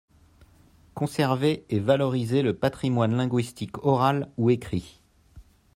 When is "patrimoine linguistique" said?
2.57-3.85